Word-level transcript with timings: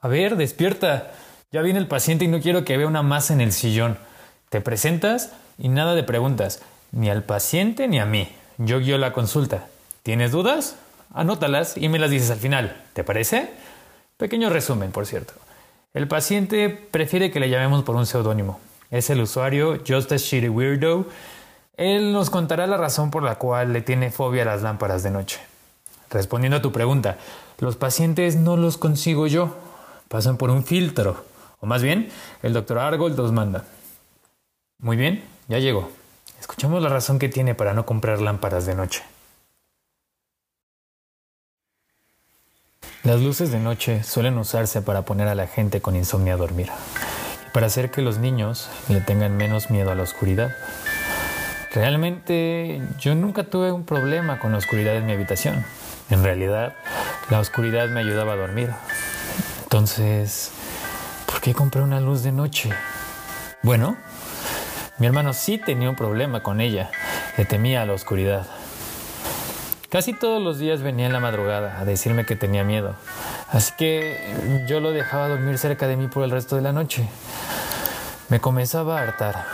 A 0.00 0.08
ver, 0.08 0.36
despierta. 0.36 1.12
Ya 1.52 1.62
viene 1.62 1.78
el 1.78 1.88
paciente 1.88 2.24
y 2.24 2.28
no 2.28 2.40
quiero 2.40 2.64
que 2.64 2.76
vea 2.76 2.86
una 2.86 3.02
masa 3.02 3.32
en 3.32 3.40
el 3.40 3.52
sillón. 3.52 3.98
Te 4.50 4.60
presentas 4.60 5.32
y 5.58 5.68
nada 5.68 5.94
de 5.94 6.02
preguntas, 6.02 6.60
ni 6.92 7.08
al 7.08 7.22
paciente 7.22 7.88
ni 7.88 7.98
a 7.98 8.06
mí. 8.06 8.28
Yo 8.58 8.80
guío 8.80 8.98
la 8.98 9.12
consulta. 9.12 9.66
¿Tienes 10.02 10.32
dudas? 10.32 10.76
Anótalas 11.14 11.76
y 11.76 11.88
me 11.88 11.98
las 11.98 12.10
dices 12.10 12.30
al 12.30 12.38
final. 12.38 12.76
¿Te 12.92 13.04
parece? 13.04 13.50
Pequeño 14.16 14.50
resumen, 14.50 14.92
por 14.92 15.06
cierto. 15.06 15.34
El 15.94 16.08
paciente 16.08 16.68
prefiere 16.68 17.30
que 17.30 17.40
le 17.40 17.48
llamemos 17.48 17.82
por 17.82 17.96
un 17.96 18.06
seudónimo. 18.06 18.60
Es 18.90 19.10
el 19.10 19.20
usuario 19.20 19.80
Just 19.86 20.12
a 20.12 20.16
Shitty 20.16 20.48
Weirdo. 20.48 21.06
Él 21.76 22.12
nos 22.12 22.30
contará 22.30 22.66
la 22.66 22.76
razón 22.76 23.10
por 23.10 23.22
la 23.22 23.36
cual 23.36 23.72
le 23.72 23.80
tiene 23.80 24.10
fobia 24.10 24.42
a 24.42 24.46
las 24.46 24.62
lámparas 24.62 25.02
de 25.02 25.10
noche. 25.10 25.40
Respondiendo 26.10 26.58
a 26.58 26.62
tu 26.62 26.72
pregunta, 26.72 27.18
los 27.58 27.76
pacientes 27.76 28.36
no 28.36 28.56
los 28.56 28.78
consigo 28.78 29.26
yo, 29.26 29.56
pasan 30.08 30.36
por 30.36 30.50
un 30.50 30.64
filtro, 30.64 31.24
o 31.60 31.66
más 31.66 31.82
bien, 31.82 32.10
el 32.42 32.52
doctor 32.52 32.78
Argold 32.78 33.16
los 33.16 33.32
manda. 33.32 33.64
Muy 34.78 34.96
bien, 34.96 35.24
ya 35.48 35.58
llegó. 35.58 35.90
Escuchamos 36.38 36.82
la 36.82 36.88
razón 36.88 37.18
que 37.18 37.28
tiene 37.28 37.54
para 37.54 37.72
no 37.72 37.86
comprar 37.86 38.20
lámparas 38.20 38.66
de 38.66 38.74
noche. 38.74 39.02
Las 43.02 43.20
luces 43.20 43.52
de 43.52 43.60
noche 43.60 44.02
suelen 44.02 44.36
usarse 44.36 44.82
para 44.82 45.02
poner 45.02 45.28
a 45.28 45.34
la 45.34 45.46
gente 45.46 45.80
con 45.80 45.94
insomnio 45.94 46.34
a 46.34 46.36
dormir 46.36 46.70
y 47.46 47.50
para 47.50 47.66
hacer 47.66 47.90
que 47.90 48.02
los 48.02 48.18
niños 48.18 48.68
le 48.88 49.00
tengan 49.00 49.36
menos 49.36 49.70
miedo 49.70 49.92
a 49.92 49.94
la 49.94 50.02
oscuridad. 50.02 50.54
Realmente 51.72 52.82
yo 52.98 53.14
nunca 53.14 53.44
tuve 53.44 53.70
un 53.70 53.84
problema 53.84 54.38
con 54.40 54.52
la 54.52 54.58
oscuridad 54.58 54.96
en 54.96 55.06
mi 55.06 55.12
habitación. 55.12 55.64
En 56.10 56.24
realidad, 56.24 56.74
la 57.30 57.38
oscuridad 57.38 57.88
me 57.88 58.00
ayudaba 58.00 58.32
a 58.32 58.36
dormir. 58.36 58.70
Entonces, 59.76 60.52
¿por 61.26 61.42
qué 61.42 61.52
compré 61.52 61.82
una 61.82 62.00
luz 62.00 62.22
de 62.22 62.32
noche? 62.32 62.70
Bueno, 63.62 63.98
mi 64.96 65.06
hermano 65.06 65.34
sí 65.34 65.58
tenía 65.58 65.90
un 65.90 65.96
problema 65.96 66.42
con 66.42 66.62
ella. 66.62 66.90
Le 67.36 67.44
temía 67.44 67.82
a 67.82 67.84
la 67.84 67.92
oscuridad. 67.92 68.46
Casi 69.90 70.14
todos 70.14 70.42
los 70.42 70.58
días 70.58 70.80
venía 70.80 71.04
en 71.04 71.12
la 71.12 71.20
madrugada 71.20 71.78
a 71.78 71.84
decirme 71.84 72.24
que 72.24 72.36
tenía 72.36 72.64
miedo. 72.64 72.94
Así 73.50 73.74
que 73.76 74.64
yo 74.66 74.80
lo 74.80 74.92
dejaba 74.92 75.28
dormir 75.28 75.58
cerca 75.58 75.86
de 75.86 75.98
mí 75.98 76.08
por 76.08 76.24
el 76.24 76.30
resto 76.30 76.56
de 76.56 76.62
la 76.62 76.72
noche. 76.72 77.06
Me 78.30 78.40
comenzaba 78.40 78.98
a 78.98 79.02
hartar. 79.02 79.44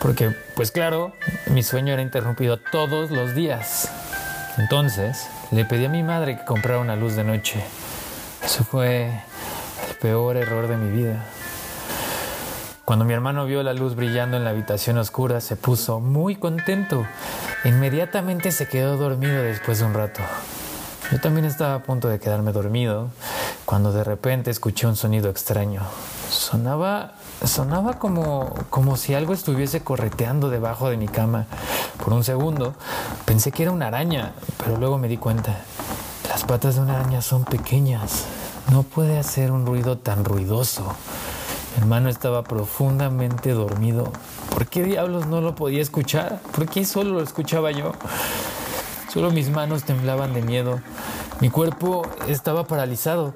Porque, 0.00 0.34
pues 0.56 0.72
claro, 0.72 1.12
mi 1.46 1.62
sueño 1.62 1.92
era 1.92 2.02
interrumpido 2.02 2.56
todos 2.56 3.12
los 3.12 3.36
días. 3.36 3.88
Entonces, 4.58 5.28
le 5.52 5.64
pedí 5.64 5.84
a 5.84 5.88
mi 5.88 6.02
madre 6.02 6.38
que 6.38 6.44
comprara 6.46 6.80
una 6.80 6.96
luz 6.96 7.14
de 7.14 7.22
noche. 7.22 7.62
Eso 8.44 8.64
fue 8.64 9.22
peor 10.02 10.36
error 10.36 10.66
de 10.66 10.76
mi 10.76 10.90
vida. 10.90 11.24
Cuando 12.84 13.04
mi 13.04 13.14
hermano 13.14 13.46
vio 13.46 13.62
la 13.62 13.72
luz 13.72 13.94
brillando 13.94 14.36
en 14.36 14.42
la 14.42 14.50
habitación 14.50 14.98
oscura, 14.98 15.40
se 15.40 15.54
puso 15.54 16.00
muy 16.00 16.34
contento. 16.34 17.06
Inmediatamente 17.64 18.50
se 18.50 18.66
quedó 18.66 18.96
dormido 18.96 19.40
después 19.44 19.78
de 19.78 19.84
un 19.84 19.94
rato. 19.94 20.20
Yo 21.12 21.20
también 21.20 21.44
estaba 21.44 21.76
a 21.76 21.82
punto 21.84 22.08
de 22.08 22.18
quedarme 22.18 22.50
dormido 22.50 23.10
cuando 23.64 23.92
de 23.92 24.02
repente 24.02 24.50
escuché 24.50 24.88
un 24.88 24.96
sonido 24.96 25.30
extraño. 25.30 25.82
Sonaba 26.28 27.12
sonaba 27.44 28.00
como 28.00 28.52
como 28.70 28.96
si 28.96 29.14
algo 29.14 29.32
estuviese 29.32 29.82
correteando 29.82 30.50
debajo 30.50 30.90
de 30.90 30.96
mi 30.96 31.06
cama. 31.06 31.46
Por 32.02 32.12
un 32.12 32.24
segundo 32.24 32.74
pensé 33.24 33.52
que 33.52 33.62
era 33.62 33.70
una 33.70 33.86
araña, 33.86 34.32
pero 34.58 34.78
luego 34.78 34.98
me 34.98 35.06
di 35.06 35.16
cuenta. 35.16 35.58
Las 36.28 36.42
patas 36.42 36.74
de 36.74 36.80
una 36.80 36.98
araña 36.98 37.22
son 37.22 37.44
pequeñas. 37.44 38.24
No 38.70 38.82
puede 38.82 39.18
hacer 39.18 39.50
un 39.50 39.66
ruido 39.66 39.98
tan 39.98 40.24
ruidoso. 40.24 40.94
Mi 41.74 41.82
hermano 41.82 42.08
estaba 42.08 42.42
profundamente 42.44 43.50
dormido. 43.50 44.12
¿Por 44.50 44.66
qué 44.66 44.82
diablos 44.82 45.26
no 45.26 45.40
lo 45.40 45.54
podía 45.54 45.82
escuchar? 45.82 46.40
¿Por 46.54 46.68
qué 46.68 46.84
solo 46.84 47.14
lo 47.14 47.22
escuchaba 47.22 47.70
yo? 47.70 47.92
Solo 49.12 49.30
mis 49.30 49.50
manos 49.50 49.84
temblaban 49.84 50.32
de 50.32 50.42
miedo. 50.42 50.80
Mi 51.40 51.50
cuerpo 51.50 52.06
estaba 52.28 52.66
paralizado, 52.66 53.34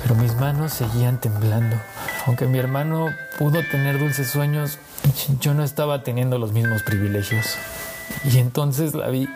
pero 0.00 0.14
mis 0.14 0.34
manos 0.36 0.72
seguían 0.72 1.20
temblando. 1.20 1.76
Aunque 2.26 2.46
mi 2.46 2.58
hermano 2.58 3.08
pudo 3.38 3.60
tener 3.70 3.98
dulces 3.98 4.30
sueños, 4.30 4.78
yo 5.40 5.52
no 5.52 5.64
estaba 5.64 6.02
teniendo 6.02 6.38
los 6.38 6.52
mismos 6.52 6.82
privilegios. 6.82 7.56
Y 8.24 8.38
entonces 8.38 8.94
la 8.94 9.08
vi. 9.08 9.28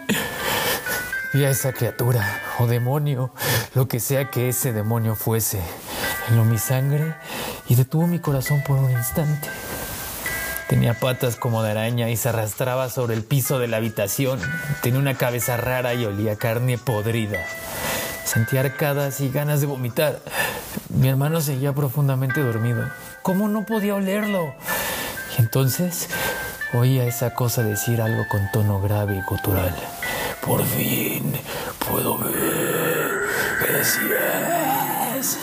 Vi 1.34 1.44
a 1.44 1.50
esa 1.50 1.74
criatura 1.74 2.40
o 2.58 2.66
demonio, 2.66 3.30
lo 3.74 3.86
que 3.86 4.00
sea 4.00 4.30
que 4.30 4.48
ese 4.48 4.72
demonio 4.72 5.14
fuese. 5.14 5.60
Heló 6.26 6.44
mi 6.44 6.56
sangre 6.56 7.14
y 7.68 7.74
detuvo 7.74 8.06
mi 8.06 8.18
corazón 8.18 8.62
por 8.66 8.78
un 8.78 8.90
instante. 8.90 9.46
Tenía 10.68 10.94
patas 10.94 11.36
como 11.36 11.62
de 11.62 11.72
araña 11.72 12.08
y 12.08 12.16
se 12.16 12.30
arrastraba 12.30 12.88
sobre 12.88 13.14
el 13.14 13.24
piso 13.24 13.58
de 13.58 13.68
la 13.68 13.76
habitación. 13.76 14.40
Tenía 14.82 15.00
una 15.00 15.18
cabeza 15.18 15.58
rara 15.58 15.92
y 15.92 16.06
olía 16.06 16.36
carne 16.36 16.78
podrida. 16.78 17.44
Sentía 18.24 18.60
arcadas 18.60 19.20
y 19.20 19.28
ganas 19.28 19.60
de 19.60 19.66
vomitar. 19.66 20.20
Mi 20.88 21.08
hermano 21.08 21.42
seguía 21.42 21.74
profundamente 21.74 22.40
dormido. 22.40 22.84
¿Cómo 23.22 23.48
no 23.48 23.66
podía 23.66 23.94
olerlo? 23.94 24.54
Y 25.36 25.42
entonces 25.42 26.08
oía 26.72 27.04
esa 27.04 27.34
cosa 27.34 27.62
decir 27.62 28.00
algo 28.00 28.26
con 28.28 28.50
tono 28.52 28.80
grave 28.80 29.16
y 29.16 29.22
gutural. 29.22 29.74
Por 30.44 30.64
fin 30.64 31.32
puedo 31.88 32.18
ver. 32.18 33.22
Gracias. 33.68 35.38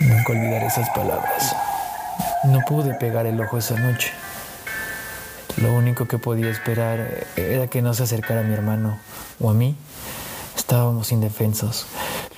Nunca 0.00 0.32
olvidaré 0.32 0.66
esas 0.66 0.88
palabras. 0.90 1.54
No 2.44 2.60
pude 2.66 2.94
pegar 2.94 3.26
el 3.26 3.40
ojo 3.40 3.58
esa 3.58 3.78
noche. 3.78 4.12
Lo 5.56 5.74
único 5.74 6.06
que 6.06 6.18
podía 6.18 6.48
esperar 6.50 7.26
era 7.36 7.66
que 7.66 7.82
no 7.82 7.92
se 7.92 8.04
acercara 8.04 8.40
a 8.40 8.44
mi 8.44 8.54
hermano 8.54 8.98
o 9.40 9.50
a 9.50 9.54
mí. 9.54 9.76
Estábamos 10.56 11.12
indefensos. 11.12 11.86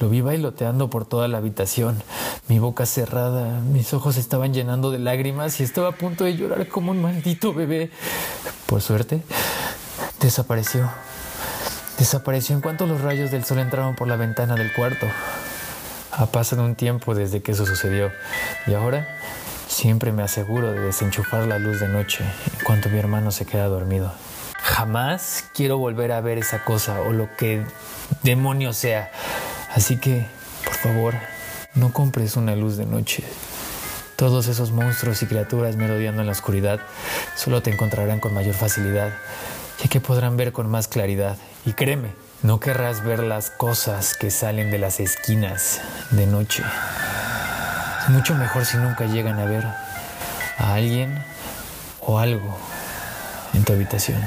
Lo 0.00 0.08
vi 0.08 0.20
bailoteando 0.20 0.90
por 0.90 1.04
toda 1.04 1.28
la 1.28 1.38
habitación, 1.38 2.02
mi 2.48 2.58
boca 2.58 2.86
cerrada, 2.86 3.60
mis 3.60 3.92
ojos 3.94 4.16
estaban 4.16 4.52
llenando 4.52 4.90
de 4.90 4.98
lágrimas 4.98 5.60
y 5.60 5.62
estaba 5.62 5.88
a 5.88 5.92
punto 5.92 6.24
de 6.24 6.36
llorar 6.36 6.68
como 6.68 6.90
un 6.90 7.00
maldito 7.00 7.54
bebé. 7.54 7.90
Por 8.66 8.80
suerte, 8.80 9.22
desapareció. 10.20 10.90
Desapareció 11.98 12.56
en 12.56 12.62
cuanto 12.62 12.86
los 12.86 13.00
rayos 13.00 13.30
del 13.30 13.44
sol 13.44 13.58
entraron 13.58 13.94
por 13.94 14.08
la 14.08 14.16
ventana 14.16 14.54
del 14.54 14.72
cuarto. 14.72 15.06
Ha 16.10 16.26
pasado 16.26 16.64
un 16.64 16.74
tiempo 16.74 17.14
desde 17.14 17.42
que 17.42 17.52
eso 17.52 17.64
sucedió 17.64 18.10
y 18.66 18.74
ahora 18.74 19.18
Siempre 19.72 20.12
me 20.12 20.22
aseguro 20.22 20.70
de 20.70 20.80
desenchufar 20.80 21.46
la 21.46 21.58
luz 21.58 21.80
de 21.80 21.88
noche 21.88 22.22
en 22.24 22.64
cuanto 22.64 22.90
mi 22.90 22.98
hermano 22.98 23.30
se 23.30 23.46
queda 23.46 23.68
dormido. 23.68 24.12
Jamás 24.58 25.46
quiero 25.54 25.78
volver 25.78 26.12
a 26.12 26.20
ver 26.20 26.36
esa 26.36 26.62
cosa 26.62 27.00
o 27.00 27.12
lo 27.12 27.34
que 27.36 27.64
demonio 28.22 28.74
sea. 28.74 29.10
Así 29.74 29.96
que, 29.96 30.26
por 30.62 30.74
favor, 30.74 31.14
no 31.74 31.92
compres 31.92 32.36
una 32.36 32.54
luz 32.56 32.76
de 32.76 32.86
noche. 32.86 33.24
Todos 34.16 34.46
esos 34.48 34.72
monstruos 34.72 35.22
y 35.22 35.26
criaturas 35.26 35.76
merodeando 35.76 36.20
en 36.20 36.26
la 36.26 36.32
oscuridad 36.32 36.80
solo 37.36 37.62
te 37.62 37.72
encontrarán 37.72 38.20
con 38.20 38.34
mayor 38.34 38.54
facilidad, 38.54 39.12
ya 39.82 39.88
que 39.88 40.00
podrán 40.00 40.36
ver 40.36 40.52
con 40.52 40.70
más 40.70 40.86
claridad. 40.86 41.36
Y 41.64 41.72
créeme, 41.72 42.12
no 42.42 42.60
querrás 42.60 43.04
ver 43.04 43.20
las 43.20 43.50
cosas 43.50 44.16
que 44.16 44.30
salen 44.30 44.70
de 44.70 44.78
las 44.78 45.00
esquinas 45.00 45.80
de 46.10 46.26
noche. 46.26 46.62
Es 48.02 48.08
mucho 48.10 48.34
mejor 48.34 48.64
si 48.64 48.76
nunca 48.76 49.06
llegan 49.06 49.38
a 49.38 49.44
ver 49.44 49.64
a 50.58 50.74
alguien 50.74 51.24
o 52.00 52.18
algo 52.18 52.56
en 53.54 53.64
tu 53.64 53.72
habitación. 53.72 54.22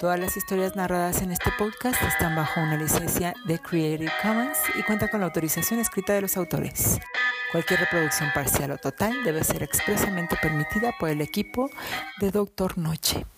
Todas 0.00 0.18
las 0.18 0.38
historias 0.38 0.74
narradas 0.74 1.20
en 1.20 1.32
este 1.32 1.50
podcast 1.58 2.02
están 2.04 2.34
bajo 2.34 2.58
una 2.58 2.78
licencia 2.78 3.34
de 3.44 3.58
Creative 3.58 4.12
Commons 4.22 4.56
y 4.78 4.82
cuentan 4.82 5.10
con 5.10 5.20
la 5.20 5.26
autorización 5.26 5.78
escrita 5.78 6.14
de 6.14 6.22
los 6.22 6.38
autores. 6.38 6.98
Cualquier 7.52 7.80
reproducción 7.80 8.30
parcial 8.32 8.70
o 8.70 8.78
total 8.78 9.22
debe 9.24 9.44
ser 9.44 9.62
expresamente 9.62 10.38
permitida 10.40 10.94
por 10.98 11.10
el 11.10 11.20
equipo 11.20 11.68
de 12.18 12.30
Doctor 12.30 12.78
Noche. 12.78 13.26